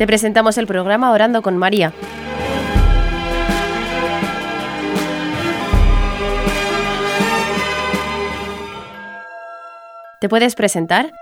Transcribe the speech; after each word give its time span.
Te 0.00 0.06
presentamos 0.06 0.56
el 0.56 0.66
programa 0.66 1.12
Orando 1.12 1.42
con 1.42 1.58
María. 1.58 1.92
¿Te 10.18 10.30
puedes 10.30 10.54
presentar? 10.54 11.12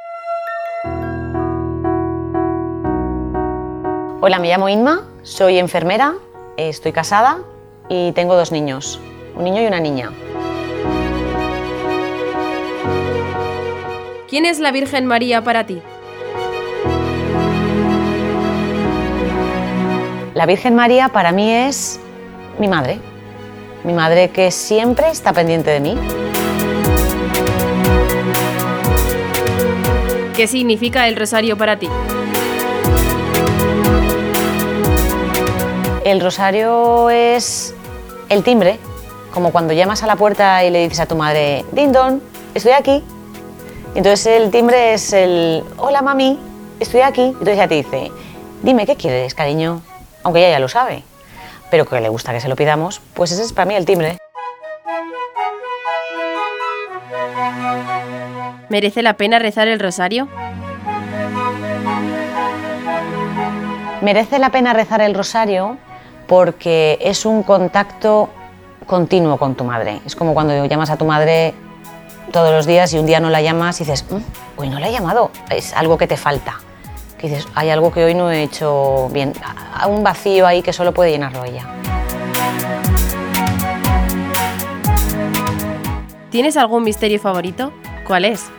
Hola, 4.20 4.38
me 4.38 4.46
llamo 4.46 4.68
Inma, 4.68 5.08
soy 5.24 5.58
enfermera, 5.58 6.14
estoy 6.56 6.92
casada 6.92 7.38
y 7.88 8.12
tengo 8.12 8.36
dos 8.36 8.52
niños, 8.52 9.00
un 9.34 9.42
niño 9.42 9.60
y 9.60 9.66
una 9.66 9.80
niña. 9.80 10.12
¿Quién 14.28 14.46
es 14.46 14.60
la 14.60 14.70
Virgen 14.70 15.04
María 15.04 15.42
para 15.42 15.66
ti? 15.66 15.82
La 20.38 20.46
Virgen 20.46 20.76
María 20.76 21.08
para 21.08 21.32
mí 21.32 21.52
es 21.52 21.98
mi 22.60 22.68
madre, 22.68 23.00
mi 23.82 23.92
madre 23.92 24.30
que 24.30 24.52
siempre 24.52 25.10
está 25.10 25.32
pendiente 25.32 25.68
de 25.68 25.80
mí. 25.80 25.98
¿Qué 30.36 30.46
significa 30.46 31.08
el 31.08 31.16
rosario 31.16 31.58
para 31.58 31.76
ti? 31.80 31.88
El 36.04 36.20
rosario 36.20 37.10
es 37.10 37.74
el 38.28 38.44
timbre, 38.44 38.78
como 39.34 39.50
cuando 39.50 39.72
llamas 39.72 40.04
a 40.04 40.06
la 40.06 40.14
puerta 40.14 40.64
y 40.64 40.70
le 40.70 40.84
dices 40.84 41.00
a 41.00 41.06
tu 41.06 41.16
madre, 41.16 41.64
Ding 41.72 41.90
dong, 41.90 42.20
estoy 42.54 42.74
aquí. 42.74 43.02
Entonces 43.96 44.40
el 44.40 44.52
timbre 44.52 44.94
es 44.94 45.12
el, 45.12 45.64
hola 45.78 46.00
mami, 46.00 46.38
estoy 46.78 47.00
aquí. 47.00 47.22
Entonces 47.22 47.54
ella 47.54 47.66
te 47.66 47.74
dice, 47.74 48.12
dime, 48.62 48.86
¿qué 48.86 48.94
quieres, 48.94 49.34
cariño? 49.34 49.82
Aunque 50.22 50.40
ella 50.40 50.50
ya 50.50 50.58
lo 50.58 50.68
sabe, 50.68 51.02
pero 51.70 51.84
que 51.86 52.00
le 52.00 52.08
gusta 52.08 52.32
que 52.32 52.40
se 52.40 52.48
lo 52.48 52.56
pidamos, 52.56 53.00
pues 53.14 53.32
ese 53.32 53.42
es 53.42 53.52
para 53.52 53.66
mí 53.66 53.74
el 53.74 53.84
timbre. 53.84 54.18
¿Merece 58.68 59.02
la 59.02 59.14
pena 59.14 59.38
rezar 59.38 59.68
el 59.68 59.80
rosario? 59.80 60.28
Merece 64.02 64.38
la 64.38 64.50
pena 64.50 64.72
rezar 64.72 65.00
el 65.00 65.14
rosario 65.14 65.78
porque 66.26 66.98
es 67.00 67.24
un 67.24 67.42
contacto 67.42 68.28
continuo 68.86 69.38
con 69.38 69.54
tu 69.54 69.64
madre. 69.64 70.00
Es 70.06 70.14
como 70.14 70.34
cuando 70.34 70.64
llamas 70.66 70.90
a 70.90 70.96
tu 70.96 71.04
madre 71.04 71.54
todos 72.32 72.52
los 72.52 72.66
días 72.66 72.92
y 72.92 72.98
un 72.98 73.06
día 73.06 73.20
no 73.20 73.30
la 73.30 73.40
llamas 73.40 73.80
y 73.80 73.84
dices, 73.84 74.04
"Mm, 74.10 74.18
hoy 74.56 74.68
no 74.68 74.78
la 74.78 74.88
he 74.88 74.92
llamado, 74.92 75.30
es 75.50 75.72
algo 75.72 75.96
que 75.98 76.06
te 76.06 76.16
falta. 76.16 76.58
Que 77.18 77.28
dices, 77.28 77.48
hay 77.54 77.70
algo 77.70 77.92
que 77.92 78.04
hoy 78.04 78.14
no 78.14 78.30
he 78.30 78.44
hecho 78.44 79.08
bien, 79.10 79.32
Hay 79.74 79.90
un 79.90 80.04
vacío 80.04 80.46
ahí 80.46 80.62
que 80.62 80.72
solo 80.72 80.94
puede 80.94 81.10
llenarlo 81.10 81.44
ella. 81.44 81.66
¿Tienes 86.30 86.56
algún 86.56 86.84
misterio 86.84 87.18
favorito? 87.18 87.72
¿Cuál 88.06 88.26
es? 88.26 88.50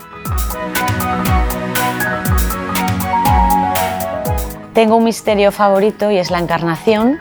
Tengo 4.73 4.95
un 4.95 5.03
misterio 5.03 5.51
favorito 5.51 6.11
y 6.11 6.17
es 6.17 6.31
la 6.31 6.39
encarnación, 6.39 7.19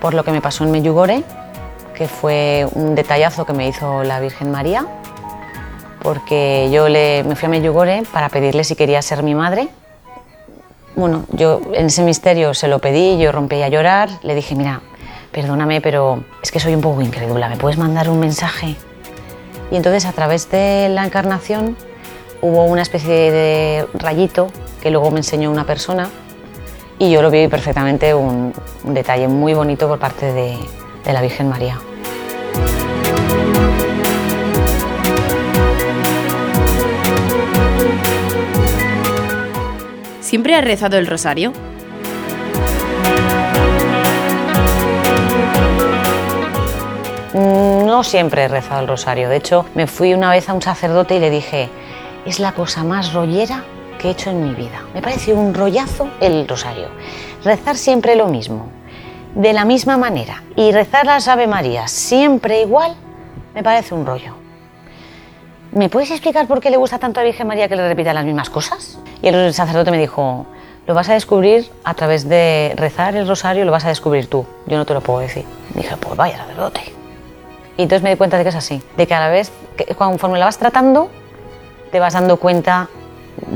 por 0.00 0.14
lo 0.14 0.24
que 0.24 0.30
me 0.30 0.40
pasó 0.40 0.64
en 0.64 0.70
Meyugore, 0.70 1.22
que 1.94 2.06
fue 2.06 2.66
un 2.72 2.94
detallazo 2.94 3.44
que 3.44 3.52
me 3.52 3.68
hizo 3.68 4.04
la 4.04 4.20
Virgen 4.20 4.50
María, 4.50 4.86
porque 6.02 6.68
yo 6.72 6.88
le, 6.88 7.24
me 7.24 7.34
fui 7.34 7.46
a 7.46 7.50
Meyugore 7.50 8.04
para 8.12 8.28
pedirle 8.28 8.62
si 8.64 8.76
quería 8.76 9.02
ser 9.02 9.22
mi 9.22 9.34
madre. 9.34 9.68
Bueno, 10.98 11.26
yo 11.30 11.60
en 11.74 11.86
ese 11.86 12.02
misterio 12.02 12.54
se 12.54 12.66
lo 12.66 12.80
pedí, 12.80 13.18
yo 13.18 13.30
rompí 13.30 13.62
a 13.62 13.68
llorar, 13.68 14.10
le 14.22 14.34
dije, 14.34 14.56
mira, 14.56 14.80
perdóname, 15.30 15.80
pero 15.80 16.24
es 16.42 16.50
que 16.50 16.58
soy 16.58 16.74
un 16.74 16.80
poco 16.80 17.00
incrédula, 17.02 17.48
¿me 17.48 17.56
puedes 17.56 17.78
mandar 17.78 18.10
un 18.10 18.18
mensaje? 18.18 18.74
Y 19.70 19.76
entonces 19.76 20.06
a 20.06 20.12
través 20.12 20.50
de 20.50 20.88
la 20.88 21.04
encarnación 21.04 21.76
hubo 22.42 22.64
una 22.64 22.82
especie 22.82 23.30
de 23.30 23.86
rayito 23.94 24.48
que 24.82 24.90
luego 24.90 25.12
me 25.12 25.18
enseñó 25.18 25.52
una 25.52 25.66
persona 25.66 26.10
y 26.98 27.12
yo 27.12 27.22
lo 27.22 27.30
vi 27.30 27.46
perfectamente, 27.46 28.12
un, 28.12 28.52
detalle 28.82 29.28
muy 29.28 29.54
bonito 29.54 29.86
por 29.86 30.00
parte 30.00 30.32
de 30.32 30.58
la 31.04 31.22
Virgen 31.22 31.48
María. 31.48 31.78
¿Siempre 40.28 40.54
has 40.54 40.62
rezado 40.62 40.98
el 40.98 41.06
rosario? 41.06 41.54
Mm, 47.34 47.86
No 47.86 48.04
siempre 48.04 48.44
he 48.44 48.48
rezado 48.48 48.80
el 48.82 48.88
rosario. 48.88 49.28
De 49.28 49.36
hecho, 49.36 49.64
me 49.74 49.86
fui 49.86 50.14
una 50.14 50.30
vez 50.30 50.48
a 50.48 50.54
un 50.54 50.62
sacerdote 50.62 51.16
y 51.16 51.20
le 51.20 51.30
dije, 51.30 51.68
es 52.26 52.38
la 52.40 52.52
cosa 52.52 52.84
más 52.84 53.12
rollera 53.12 53.64
que 53.98 54.08
he 54.08 54.10
hecho 54.12 54.30
en 54.30 54.44
mi 54.44 54.54
vida. 54.54 54.82
Me 54.94 55.02
pareció 55.02 55.34
un 55.36 55.54
rollazo 55.54 56.08
el 56.20 56.46
rosario. 56.46 56.88
Rezar 57.44 57.76
siempre 57.76 58.14
lo 58.14 58.28
mismo, 58.28 58.68
de 59.34 59.52
la 59.52 59.64
misma 59.64 59.96
manera. 59.96 60.42
Y 60.56 60.70
rezar 60.72 61.06
las 61.06 61.26
Ave 61.28 61.46
Marías 61.46 61.90
siempre 61.90 62.60
igual, 62.60 62.94
me 63.54 63.62
parece 63.62 63.94
un 63.94 64.06
rollo. 64.06 64.34
¿Me 65.78 65.88
puedes 65.88 66.10
explicar 66.10 66.48
por 66.48 66.60
qué 66.60 66.70
le 66.70 66.76
gusta 66.76 66.98
tanto 66.98 67.20
a 67.20 67.22
Virgen 67.22 67.46
María 67.46 67.68
que 67.68 67.76
le 67.76 67.86
repita 67.86 68.12
las 68.12 68.24
mismas 68.24 68.50
cosas? 68.50 68.98
Y 69.22 69.28
el 69.28 69.54
sacerdote 69.54 69.92
me 69.92 69.98
dijo, 69.98 70.44
lo 70.88 70.92
vas 70.92 71.08
a 71.08 71.12
descubrir 71.12 71.70
a 71.84 71.94
través 71.94 72.28
de 72.28 72.72
rezar 72.74 73.14
el 73.14 73.28
rosario, 73.28 73.64
lo 73.64 73.70
vas 73.70 73.84
a 73.84 73.88
descubrir 73.88 74.26
tú. 74.26 74.44
Yo 74.66 74.76
no 74.76 74.84
te 74.84 74.92
lo 74.92 75.00
puedo 75.00 75.20
decir. 75.20 75.44
dije, 75.74 75.96
pues 75.98 76.16
vaya 76.16 76.36
sacerdote. 76.36 76.80
Y 77.76 77.82
entonces 77.82 78.02
me 78.02 78.10
di 78.10 78.16
cuenta 78.16 78.36
de 78.38 78.42
que 78.42 78.48
es 78.48 78.56
así, 78.56 78.82
de 78.96 79.06
que 79.06 79.14
a 79.14 79.20
la 79.20 79.28
vez, 79.28 79.52
que 79.76 79.84
conforme 79.94 80.40
la 80.40 80.46
vas 80.46 80.58
tratando, 80.58 81.10
te 81.92 82.00
vas 82.00 82.14
dando 82.14 82.38
cuenta 82.38 82.88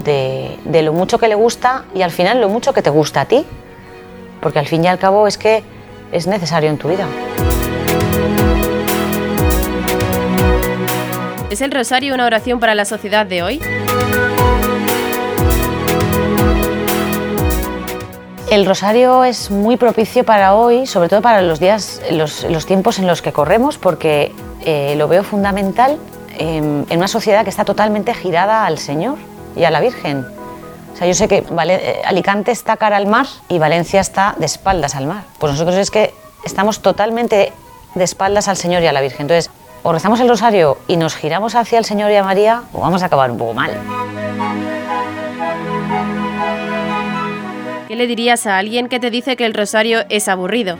de 0.04 0.82
lo 0.84 0.92
mucho 0.92 1.18
que 1.18 1.26
le 1.26 1.34
gusta 1.34 1.86
y 1.92 2.02
al 2.02 2.12
final 2.12 2.40
lo 2.40 2.48
mucho 2.48 2.72
que 2.72 2.82
te 2.82 2.90
gusta 2.90 3.22
a 3.22 3.24
ti. 3.24 3.44
Porque 4.40 4.60
al 4.60 4.68
fin 4.68 4.84
y 4.84 4.86
al 4.86 5.00
cabo 5.00 5.26
es 5.26 5.38
que 5.38 5.64
es 6.12 6.28
necesario 6.28 6.70
en 6.70 6.78
tu 6.78 6.86
vida. 6.86 7.04
¿Es 11.52 11.60
el 11.60 11.70
rosario 11.70 12.14
una 12.14 12.24
oración 12.24 12.60
para 12.60 12.74
la 12.74 12.86
sociedad 12.86 13.26
de 13.26 13.42
hoy? 13.42 13.60
El 18.50 18.64
rosario 18.64 19.22
es 19.22 19.50
muy 19.50 19.76
propicio 19.76 20.24
para 20.24 20.54
hoy, 20.54 20.86
sobre 20.86 21.10
todo 21.10 21.20
para 21.20 21.42
los 21.42 21.60
días, 21.60 22.00
los, 22.10 22.64
tiempos 22.64 22.98
en 22.98 23.06
los 23.06 23.20
que 23.20 23.34
corremos, 23.34 23.76
porque 23.76 24.32
eh, 24.64 24.94
lo 24.96 25.08
veo 25.08 25.22
fundamental 25.24 25.98
en, 26.38 26.86
una 26.90 27.06
sociedad 27.06 27.44
que 27.44 27.50
está 27.50 27.66
totalmente 27.66 28.14
girada 28.14 28.64
al 28.64 28.78
Señor 28.78 29.18
y 29.54 29.64
a 29.64 29.70
la 29.70 29.80
Virgen. 29.80 30.24
O 30.94 30.96
sea, 30.96 31.06
yo 31.06 31.12
sé 31.12 31.28
que 31.28 31.44
eh, 31.44 32.02
Alicante 32.06 32.50
está 32.50 32.78
cara 32.78 32.96
al 32.96 33.06
mar 33.06 33.26
y 33.50 33.58
Valencia 33.58 34.00
está 34.00 34.34
de 34.38 34.46
espaldas 34.46 34.94
al 34.94 35.06
mar. 35.06 35.24
Pues 35.38 35.52
nosotros 35.52 35.76
es 35.76 35.90
que 35.90 36.14
estamos 36.46 36.80
totalmente 36.80 37.52
de 37.94 38.04
espaldas 38.04 38.48
al 38.48 38.56
Señor 38.56 38.82
y 38.82 38.86
a 38.86 38.92
la 38.94 39.02
Virgen. 39.02 39.24
Entonces, 39.24 39.50
o 39.82 39.92
rezamos 39.92 40.20
el 40.20 40.28
rosario 40.28 40.78
y 40.86 40.96
nos 40.96 41.14
giramos 41.16 41.54
hacia 41.54 41.78
el 41.78 41.84
Señor 41.84 42.10
y 42.10 42.16
a 42.16 42.22
María, 42.24 42.62
o 42.72 42.80
vamos 42.80 43.02
a 43.02 43.06
acabar 43.06 43.30
un 43.30 43.38
poco 43.38 43.54
mal. 43.54 43.70
¿Qué 47.88 47.96
le 47.96 48.06
dirías 48.06 48.46
a 48.46 48.58
alguien 48.58 48.88
que 48.88 49.00
te 49.00 49.10
dice 49.10 49.36
que 49.36 49.44
el 49.44 49.54
rosario 49.54 50.04
es 50.08 50.28
aburrido? 50.28 50.78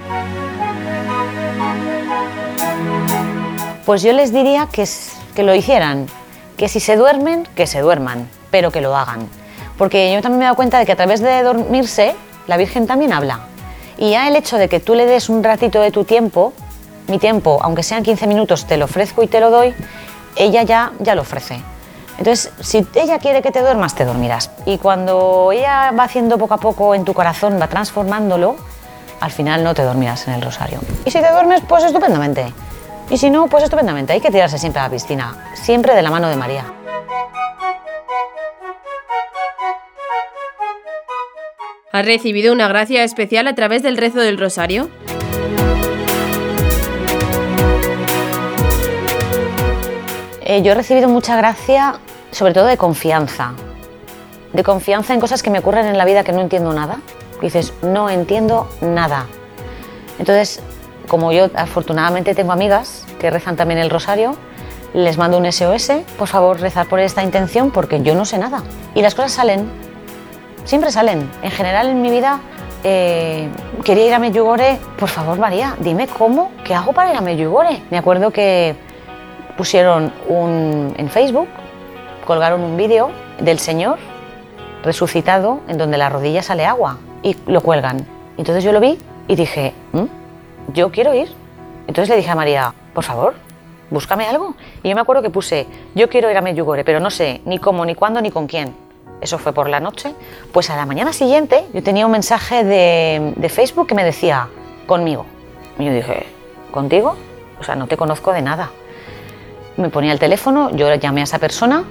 Pues 3.85 4.03
yo 4.03 4.13
les 4.13 4.33
diría 4.33 4.69
que, 4.73 4.87
que 5.34 5.43
lo 5.43 5.55
hicieran, 5.55 6.07
que 6.57 6.69
si 6.69 6.81
se 6.81 6.97
duermen, 6.97 7.47
que 7.57 7.67
se 7.67 7.81
duerman, 7.81 8.28
pero 8.51 8.71
que 8.71 8.81
lo 8.81 8.97
hagan. 8.97 9.28
Porque 9.77 10.13
yo 10.15 10.22
también 10.22 10.39
me 10.39 10.45
he 10.45 10.47
dado 10.47 10.57
cuenta 10.57 10.78
de 10.78 10.87
que 10.87 10.93
a 10.93 10.97
través 10.97 11.21
de 11.21 11.43
dormirse, 11.43 12.15
la 12.47 12.57
Virgen 12.57 12.87
también 12.87 13.13
habla. 13.13 13.41
Y 13.98 14.10
ya 14.10 14.28
el 14.28 14.37
hecho 14.37 14.57
de 14.57 14.69
que 14.69 14.81
tú 14.81 14.95
le 14.95 15.07
des 15.07 15.28
un 15.28 15.43
ratito 15.43 15.81
de 15.81 15.91
tu 15.91 16.05
tiempo, 16.05 16.53
mi 17.09 17.19
tiempo, 17.19 17.59
aunque 17.63 17.83
sean 17.83 18.03
15 18.03 18.27
minutos, 18.27 18.66
te 18.66 18.77
lo 18.77 18.87
ofrezco 18.87 19.22
y 19.22 19.27
te 19.27 19.41
lo 19.41 19.51
doy, 19.51 19.75
ella 20.37 20.63
ya, 20.63 20.93
ya 21.01 21.15
lo 21.15 21.22
ofrece. 21.22 21.60
Entonces, 22.19 22.53
si 22.60 22.87
ella 22.95 23.19
quiere 23.19 23.43
que 23.43 23.51
te 23.51 23.60
duermas, 23.60 23.95
te 23.95 24.04
dormirás. 24.04 24.51
Y 24.66 24.78
cuando 24.78 25.51
ella 25.53 25.93
va 25.99 26.04
haciendo 26.04 26.39
poco 26.39 26.54
a 26.54 26.59
poco 26.59 26.95
en 26.95 27.04
tu 27.04 27.15
corazón, 27.15 27.59
va 27.60 27.69
transformándolo, 27.69 28.57
al 29.21 29.31
final 29.31 29.65
no 29.65 29.75
te 29.75 29.83
dormirás 29.83 30.28
en 30.28 30.34
el 30.34 30.43
rosario. 30.43 30.81
Y 31.04 31.10
si 31.10 31.21
te 31.21 31.31
duermes, 31.33 31.63
pues 31.69 31.84
estupendamente. 31.84 32.53
Y 33.10 33.19
si 33.19 33.31
no, 33.31 33.47
pues 33.48 33.65
estupendamente. 33.65 34.13
Hay 34.13 34.21
que 34.21 34.31
tirarse 34.31 34.59
siempre 34.59 34.81
a 34.81 34.84
la 34.84 34.91
piscina, 34.91 35.53
siempre 35.55 35.95
de 35.95 36.03
la 36.03 36.10
mano 36.10 36.28
de 36.28 36.37
María. 36.37 36.65
¿Has 41.93 42.07
recibido 42.07 42.55
una 42.55 42.69
gracia 42.69 43.05
especial 43.05 43.47
a 43.48 43.55
través 43.55 43.83
del 43.83 43.98
rezo 43.98 44.21
del 44.21 44.39
rosario? 44.39 44.89
Eh, 50.53 50.60
yo 50.60 50.72
he 50.72 50.75
recibido 50.75 51.09
mucha 51.09 51.34
gracia, 51.34 51.95
sobre 52.31 52.53
todo 52.53 52.66
de 52.66 52.77
confianza. 52.77 53.54
De 54.53 54.63
confianza 54.63 55.15
en 55.15 55.21
cosas 55.21 55.43
que 55.43 55.49
me 55.49 55.60
ocurren 55.60 55.87
en 55.87 55.97
la 55.97 56.04
vida 56.04 56.25
que 56.25 56.33
no 56.33 56.43
entiendo 56.43 56.75
nada. 56.75 56.99
dices, 57.41 57.72
no 57.81 58.10
entiendo 58.10 58.69
nada. 58.83 59.28
Entonces, 60.19 60.60
como 61.09 61.33
yo 61.33 61.49
afortunadamente 61.54 62.34
tengo 62.34 62.53
amigas 62.53 63.07
que 63.19 63.31
rezan 63.31 63.57
también 63.57 63.81
el 63.81 63.89
rosario, 63.89 64.37
les 64.93 65.16
mando 65.16 65.39
un 65.39 65.51
SOS, 65.51 65.91
por 66.19 66.28
favor 66.28 66.60
rezar 66.60 66.87
por 66.87 67.01
esta 67.01 67.22
intención 67.22 67.71
porque 67.71 68.03
yo 68.03 68.15
no 68.15 68.27
sé 68.27 68.37
nada. 68.37 68.63
Y 68.95 69.01
las 69.01 69.15
cosas 69.15 69.33
salen, 69.33 69.71
siempre 70.66 70.93
salen. 70.93 71.31
En 71.43 71.51
general 71.51 71.89
en 71.89 72.03
mi 72.03 72.10
vida 72.10 72.41
eh, 72.84 73.48
quería 73.84 74.07
ir 74.07 74.13
a 74.13 74.19
Medjugorje, 74.19 74.78
por 74.98 75.09
favor 75.09 75.39
María, 75.39 75.77
dime 75.78 76.09
cómo, 76.09 76.53
qué 76.63 76.75
hago 76.75 76.93
para 76.93 77.10
ir 77.10 77.16
a 77.16 77.22
Medjugorje. 77.22 77.83
Me 77.91 77.97
acuerdo 77.97 78.31
que 78.31 78.91
pusieron 79.57 80.13
un, 80.28 80.95
en 80.97 81.09
Facebook, 81.10 81.49
colgaron 82.27 82.63
un 82.63 82.77
vídeo 82.77 83.10
del 83.41 83.59
Señor 83.59 83.99
resucitado 84.83 85.60
en 85.69 85.78
donde 85.78 85.99
la 85.99 86.09
rodilla 86.09 86.43
sale 86.43 86.65
agua 86.66 86.99
y 87.22 87.37
lo 87.47 87.60
cuelgan. 87.60 88.07
Entonces 88.37 88.65
yo 88.65 88.72
lo 88.72 88.81
vi 88.81 88.99
y 89.28 89.37
dije, 89.37 89.72
"Mm, 89.93 90.04
yo 90.72 90.91
quiero 90.91 91.15
ir. 91.15 91.28
Entonces 91.87 92.09
le 92.09 92.16
dije 92.16 92.31
a 92.31 92.34
María, 92.34 92.72
por 92.95 93.04
favor, 93.04 93.34
búscame 93.91 94.27
algo. 94.27 94.54
Y 94.83 94.89
yo 94.89 94.95
me 94.95 95.01
acuerdo 95.01 95.22
que 95.22 95.31
puse, 95.31 95.66
yo 95.95 96.09
quiero 96.09 96.31
ir 96.31 96.37
a 96.37 96.41
Medjugorje, 96.41 96.84
pero 96.84 97.01
no 97.01 97.10
sé 97.10 97.41
ni 97.45 97.59
cómo, 97.59 97.84
ni 97.84 97.95
cuándo, 97.95 98.21
ni 98.21 98.31
con 98.31 98.47
quién. 98.47 98.75
Eso 99.21 99.39
fue 99.39 99.53
por 99.53 99.69
la 99.69 99.78
noche. 99.78 100.15
Pues 100.53 100.71
a 100.71 100.77
la 100.77 100.87
mañana 100.87 101.13
siguiente 101.13 101.65
yo 101.72 101.83
tenía 101.83 102.07
un 102.07 102.13
mensaje 102.13 102.65
de, 102.65 103.33
de 103.37 103.48
Facebook 103.48 103.87
que 103.87 103.95
me 103.95 104.05
decía, 104.05 104.48
conmigo. 104.87 105.27
Y 105.78 105.84
yo 105.84 105.93
dije, 105.93 106.27
¿contigo? 106.72 107.16
O 107.60 107.65
sea, 107.65 107.77
no 107.77 107.87
te 107.87 107.97
conozco 107.97 108.33
de 108.33 108.43
nada. 108.43 108.71
Me 109.83 109.91
ponía 109.91 110.13
el 110.13 110.21
teléfono, 110.21 110.71
yo 110.71 110.95
llamé 110.95 111.23
a 111.23 111.25
esa 111.25 111.41
persona 111.41 111.83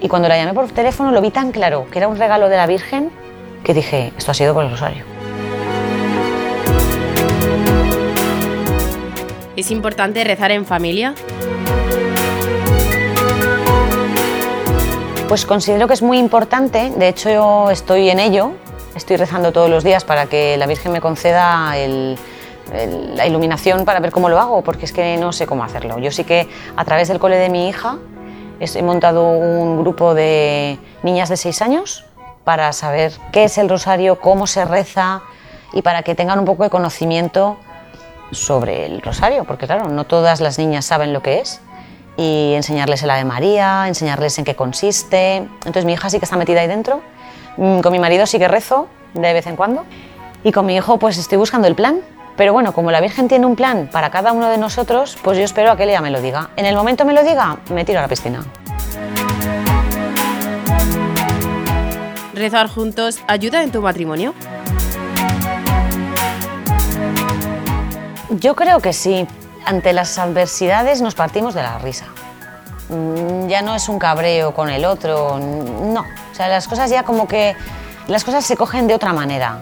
y 0.00 0.06
cuando 0.06 0.28
la 0.28 0.36
llamé 0.36 0.54
por 0.54 0.68
teléfono 0.68 1.10
lo 1.10 1.20
vi 1.20 1.32
tan 1.32 1.50
claro 1.50 1.88
que 1.90 1.98
era 1.98 2.06
un 2.06 2.16
regalo 2.16 2.48
de 2.48 2.56
la 2.56 2.68
Virgen 2.68 3.10
que 3.64 3.74
dije, 3.74 4.12
esto 4.16 4.30
ha 4.30 4.34
sido 4.34 4.54
por 4.54 4.62
el 4.64 4.70
rosario. 4.70 5.02
¿Es 9.56 9.72
importante 9.72 10.22
rezar 10.22 10.52
en 10.52 10.64
familia? 10.64 11.14
Pues 15.26 15.44
considero 15.44 15.88
que 15.88 15.94
es 15.94 16.02
muy 16.02 16.18
importante, 16.18 16.92
de 16.96 17.08
hecho 17.08 17.28
yo 17.28 17.70
estoy 17.72 18.08
en 18.08 18.20
ello, 18.20 18.52
estoy 18.94 19.16
rezando 19.16 19.50
todos 19.50 19.68
los 19.68 19.82
días 19.82 20.04
para 20.04 20.26
que 20.26 20.56
la 20.58 20.66
Virgen 20.68 20.92
me 20.92 21.00
conceda 21.00 21.76
el- 21.76 22.16
la 22.72 23.26
iluminación 23.26 23.84
para 23.84 24.00
ver 24.00 24.10
cómo 24.10 24.28
lo 24.28 24.38
hago, 24.38 24.62
porque 24.62 24.84
es 24.84 24.92
que 24.92 25.16
no 25.16 25.32
sé 25.32 25.46
cómo 25.46 25.64
hacerlo. 25.64 25.98
Yo 25.98 26.10
sí 26.10 26.24
que 26.24 26.48
a 26.76 26.84
través 26.84 27.08
del 27.08 27.18
cole 27.18 27.36
de 27.36 27.48
mi 27.48 27.68
hija 27.68 27.98
he 28.60 28.82
montado 28.82 29.30
un 29.30 29.80
grupo 29.80 30.14
de 30.14 30.78
niñas 31.02 31.28
de 31.28 31.36
6 31.36 31.62
años 31.62 32.04
para 32.44 32.72
saber 32.72 33.12
qué 33.32 33.44
es 33.44 33.58
el 33.58 33.68
rosario, 33.68 34.20
cómo 34.20 34.46
se 34.46 34.64
reza 34.64 35.22
y 35.72 35.82
para 35.82 36.02
que 36.02 36.14
tengan 36.14 36.38
un 36.38 36.44
poco 36.44 36.62
de 36.62 36.70
conocimiento 36.70 37.58
sobre 38.30 38.86
el 38.86 39.02
rosario, 39.02 39.44
porque 39.44 39.66
claro, 39.66 39.88
no 39.88 40.04
todas 40.04 40.40
las 40.40 40.58
niñas 40.58 40.84
saben 40.84 41.12
lo 41.12 41.22
que 41.22 41.40
es, 41.40 41.60
y 42.16 42.52
enseñarles 42.54 43.02
el 43.02 43.10
Ave 43.10 43.24
María, 43.24 43.88
enseñarles 43.88 44.38
en 44.38 44.44
qué 44.44 44.54
consiste. 44.54 45.36
Entonces 45.36 45.84
mi 45.84 45.92
hija 45.92 46.08
sí 46.08 46.18
que 46.18 46.24
está 46.24 46.36
metida 46.36 46.60
ahí 46.60 46.66
dentro, 46.66 47.02
Mm, 47.56 47.80
con 47.80 47.92
mi 47.92 47.98
marido 47.98 48.26
sí 48.26 48.38
que 48.38 48.48
rezo 48.48 48.88
de 49.14 49.32
vez 49.32 49.46
en 49.46 49.56
cuando, 49.56 49.84
y 50.42 50.52
con 50.52 50.64
mi 50.66 50.76
hijo 50.76 50.98
pues 50.98 51.18
estoy 51.18 51.38
buscando 51.38 51.68
el 51.68 51.74
plan. 51.74 52.00
Pero 52.36 52.52
bueno, 52.52 52.72
como 52.72 52.90
la 52.90 53.00
Virgen 53.00 53.28
tiene 53.28 53.46
un 53.46 53.56
plan 53.56 53.88
para 53.92 54.10
cada 54.10 54.32
uno 54.32 54.48
de 54.48 54.58
nosotros, 54.58 55.18
pues 55.22 55.38
yo 55.38 55.44
espero 55.44 55.70
a 55.70 55.76
que 55.76 55.84
ella 55.84 56.00
me 56.00 56.10
lo 56.10 56.20
diga. 56.20 56.50
En 56.56 56.66
el 56.66 56.74
momento 56.74 57.04
me 57.04 57.12
lo 57.12 57.22
diga, 57.22 57.58
me 57.70 57.84
tiro 57.84 57.98
a 57.98 58.02
la 58.02 58.08
piscina. 58.08 58.42
¿Rezar 62.34 62.68
juntos 62.68 63.18
ayuda 63.28 63.62
en 63.62 63.70
tu 63.70 63.82
matrimonio? 63.82 64.34
Yo 68.30 68.56
creo 68.56 68.80
que 68.80 68.92
sí. 68.92 69.26
Ante 69.64 69.92
las 69.92 70.18
adversidades 70.18 71.02
nos 71.02 71.14
partimos 71.14 71.54
de 71.54 71.62
la 71.62 71.78
risa. 71.78 72.06
Mm, 72.88 73.46
Ya 73.48 73.62
no 73.62 73.74
es 73.74 73.88
un 73.88 73.98
cabreo 73.98 74.54
con 74.54 74.70
el 74.70 74.84
otro, 74.84 75.38
no. 75.38 76.00
O 76.00 76.34
sea, 76.34 76.48
las 76.48 76.66
cosas 76.66 76.90
ya 76.90 77.02
como 77.04 77.28
que 77.28 77.54
las 78.08 78.24
cosas 78.24 78.44
se 78.44 78.56
cogen 78.56 78.86
de 78.86 78.94
otra 78.94 79.12
manera. 79.12 79.58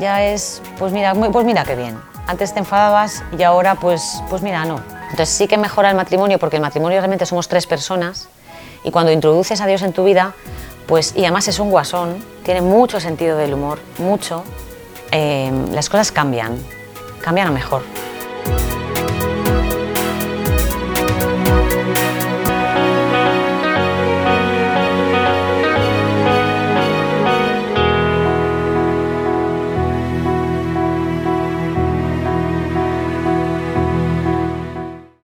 Ya 0.00 0.24
es, 0.24 0.62
pues 0.78 0.92
mira, 0.94 1.14
pues 1.14 1.44
mira 1.44 1.62
qué 1.64 1.76
bien. 1.76 1.98
Antes 2.26 2.54
te 2.54 2.60
enfadabas 2.60 3.22
y 3.36 3.42
ahora 3.42 3.74
pues, 3.74 4.22
pues 4.30 4.40
mira, 4.40 4.64
no. 4.64 4.80
Entonces 5.10 5.28
sí 5.28 5.46
que 5.46 5.58
mejora 5.58 5.90
el 5.90 5.96
matrimonio 5.96 6.38
porque 6.38 6.56
el 6.56 6.62
matrimonio 6.62 6.98
realmente 6.98 7.26
somos 7.26 7.48
tres 7.48 7.66
personas 7.66 8.28
y 8.82 8.90
cuando 8.90 9.12
introduces 9.12 9.60
a 9.60 9.66
Dios 9.66 9.82
en 9.82 9.92
tu 9.92 10.04
vida, 10.04 10.32
pues 10.86 11.14
y 11.16 11.20
además 11.20 11.48
es 11.48 11.58
un 11.58 11.70
guasón, 11.70 12.24
tiene 12.44 12.62
mucho 12.62 12.98
sentido 12.98 13.36
del 13.36 13.52
humor, 13.52 13.78
mucho, 13.98 14.42
eh, 15.12 15.52
las 15.72 15.90
cosas 15.90 16.10
cambian, 16.12 16.56
cambian 17.20 17.48
a 17.48 17.50
mejor. 17.50 17.82